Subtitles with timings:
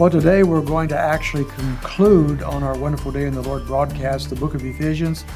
[0.00, 4.30] Well, today we're going to actually conclude on our Wonderful Day in the Lord broadcast
[4.30, 5.26] the book of Ephesians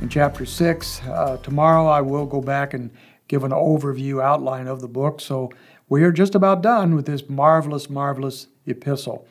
[0.00, 1.02] in chapter 6.
[1.02, 2.92] Uh, tomorrow I will go back and
[3.26, 5.20] give an overview outline of the book.
[5.20, 5.50] So
[5.88, 9.26] we are just about done with this marvelous, marvelous epistle.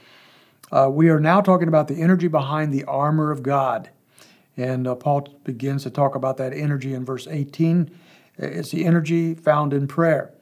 [0.70, 3.90] Uh, we are now talking about the energy behind the armor of God.
[4.58, 7.90] And uh, Paul begins to talk about that energy in verse 18.
[8.38, 10.34] It's the energy found in prayer.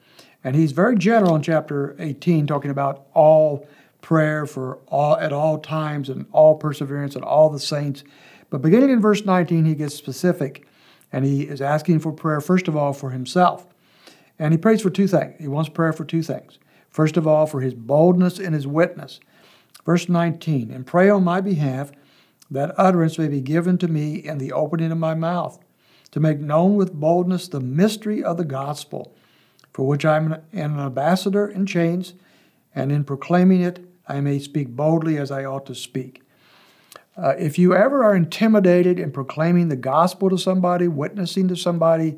[0.44, 3.68] And he's very general in chapter 18, talking about all
[4.02, 8.04] prayer for all at all times and all perseverance and all the saints.
[8.50, 10.68] But beginning in verse 19, he gets specific
[11.12, 13.68] and he is asking for prayer, first of all, for himself.
[14.40, 15.36] And he prays for two things.
[15.40, 16.58] He wants prayer for two things.
[16.90, 19.20] First of all, for his boldness and his witness.
[19.86, 21.92] Verse 19, and pray on my behalf
[22.52, 25.58] that utterance may be given to me in the opening of my mouth,
[26.12, 29.16] to make known with boldness the mystery of the gospel,
[29.72, 32.14] for which I am an ambassador in chains,
[32.76, 36.24] and in proclaiming it I may speak boldly as I ought to speak.
[37.18, 42.18] Uh, if you ever are intimidated in proclaiming the gospel to somebody, witnessing to somebody,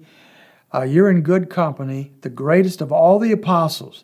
[0.73, 2.11] uh, you're in good company.
[2.21, 4.03] The greatest of all the apostles,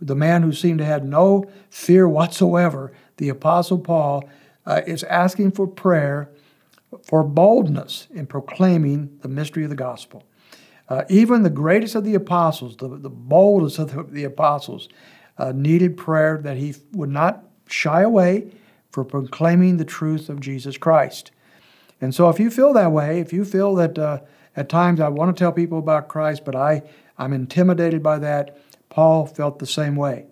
[0.00, 4.28] the man who seemed to have no fear whatsoever, the apostle Paul,
[4.64, 6.30] uh, is asking for prayer
[7.02, 10.24] for boldness in proclaiming the mystery of the gospel.
[10.88, 14.88] Uh, even the greatest of the apostles, the, the boldest of the, the apostles,
[15.38, 18.50] uh, needed prayer that he would not shy away
[18.90, 21.30] for proclaiming the truth of Jesus Christ.
[22.00, 24.20] And so, if you feel that way, if you feel that uh,
[24.56, 26.82] at times I want to tell people about Christ, but I,
[27.16, 30.26] I'm intimidated by that, Paul felt the same way.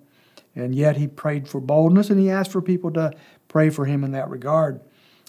[0.55, 3.13] And yet he prayed for boldness and he asked for people to
[3.49, 4.81] pray for him in that regard.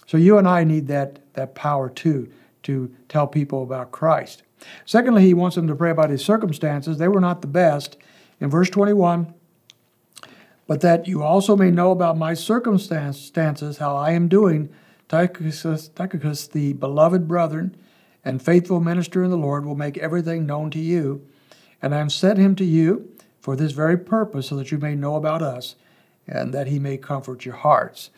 [0.06, 2.30] So you and I need that, that power too,
[2.62, 4.42] to tell people about Christ.
[4.86, 6.98] Secondly, he wants them to pray about his circumstances.
[6.98, 7.98] They were not the best.
[8.40, 9.34] In verse 21,
[10.68, 14.68] but that you also may know about my circumstances, how I am doing.
[15.08, 17.74] Tychicus, Tychicus, the beloved brethren
[18.22, 21.26] and faithful minister in the Lord, will make everything known to you.
[21.80, 23.10] And I have sent him to you
[23.40, 25.76] for this very purpose, so that you may know about us,
[26.26, 28.10] and that he may comfort your hearts.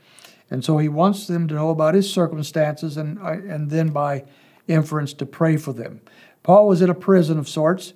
[0.51, 4.25] And so he wants them to know about his circumstances, and, and then by
[4.67, 6.01] inference to pray for them.
[6.43, 7.93] Paul was in a prison of sorts.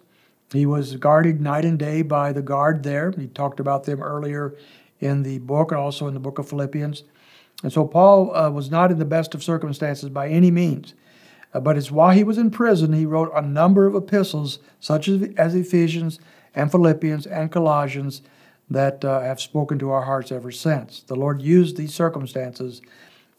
[0.52, 3.12] He was guarded night and day by the guard there.
[3.12, 4.56] He talked about them earlier
[5.00, 7.04] in the book and also in the book of Philippians.
[7.62, 10.94] And so Paul uh, was not in the best of circumstances by any means.
[11.52, 15.08] Uh, but it's while he was in prison, he wrote a number of epistles, such
[15.08, 16.18] as, as Ephesians
[16.54, 18.22] and Philippians and Colossians,
[18.68, 21.02] that uh, have spoken to our hearts ever since.
[21.02, 22.80] The Lord used these circumstances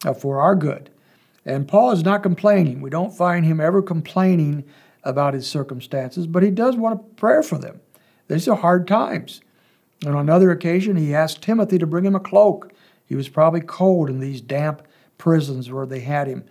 [0.04, 0.90] uh, for our good.
[1.44, 2.80] And Paul is not complaining.
[2.80, 4.64] We don't find him ever complaining
[5.06, 7.80] about his circumstances, but he does want a prayer for them.
[8.28, 9.40] These are hard times.
[10.04, 12.72] And on another occasion, he asked Timothy to bring him a cloak.
[13.06, 14.82] He was probably cold in these damp
[15.16, 16.44] prisons where they had him.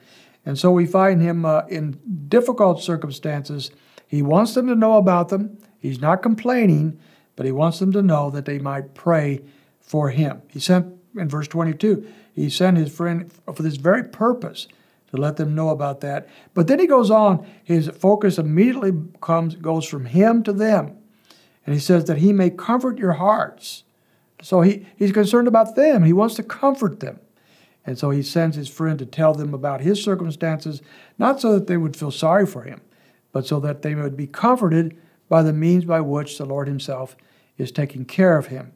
[0.46, 3.72] And so we find him uh, in difficult circumstances.
[4.08, 5.58] He wants them to know about them.
[5.80, 7.00] He's not complaining,
[7.36, 9.42] but he wants them to know that they might pray
[9.80, 10.42] for him.
[10.50, 14.68] He sent, in verse 22, he sent his friend for this very purpose
[15.16, 16.28] to let them know about that.
[16.54, 20.98] But then he goes on, his focus immediately comes goes from him to them.
[21.66, 23.84] And he says that he may comfort your hearts.
[24.42, 26.04] So he, he's concerned about them.
[26.04, 27.20] He wants to comfort them.
[27.86, 30.82] And so he sends his friend to tell them about his circumstances,
[31.18, 32.82] not so that they would feel sorry for him,
[33.32, 34.98] but so that they would be comforted
[35.30, 37.16] by the means by which the Lord himself
[37.58, 38.74] is taking care of him.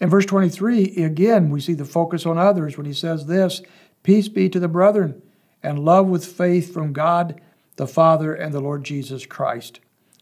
[0.00, 3.62] In verse 23, again, we see the focus on others when he says this
[4.04, 5.20] Peace be to the brethren,
[5.62, 7.40] and love with faith from God
[7.76, 9.80] the Father and the Lord Jesus Christ.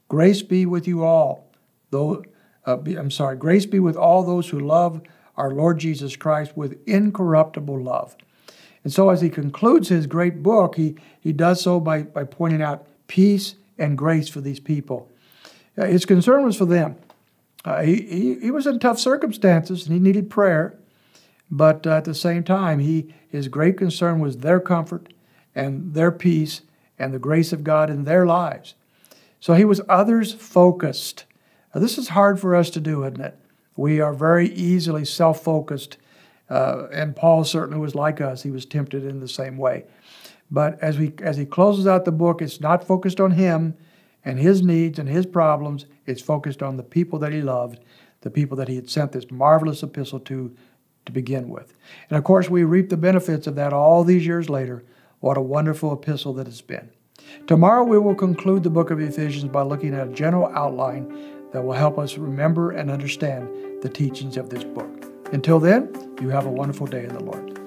[0.09, 1.51] Grace be with you all.
[1.91, 2.25] Though,
[2.65, 5.03] uh, be, I'm sorry, grace be with all those who love
[5.37, 8.17] our Lord Jesus Christ with incorruptible love.
[8.85, 12.63] And so, as he concludes his great book, he, he does so by, by pointing
[12.63, 15.11] out peace and grace for these people.
[15.77, 16.97] Uh, his concern was for them.
[17.65, 20.79] Uh, he, he, he was in tough circumstances and he needed prayer.
[21.53, 25.13] But uh, at the same time, he, his great concern was their comfort
[25.55, 26.63] and their peace
[26.99, 28.75] and the grace of God in their lives.
[29.39, 31.27] So he was others focused.
[31.75, 33.39] Now, this is hard for us to do, isn't it?
[33.77, 35.99] We are very easily self focused,
[36.49, 38.43] uh, and Paul certainly was like us.
[38.43, 39.85] He was tempted in the same way.
[40.51, 43.75] But as, we, as he closes out the book, it's not focused on him
[44.25, 45.85] and his needs and his problems.
[46.07, 47.81] It's focused on the people that he loved,
[48.23, 50.55] the people that he had sent this marvelous epistle to
[51.07, 51.75] to begin with.
[52.09, 54.85] And of course, we reap the benefits of that all these years later.
[55.21, 56.91] What a wonderful epistle that it's been.
[57.47, 61.09] Tomorrow, we will conclude the book of Ephesians by looking at a general outline
[61.53, 63.49] that will help us remember and understand
[63.83, 65.07] the teachings of this book.
[65.33, 65.91] Until then,
[66.21, 67.62] you have a wonderful day in the Lord.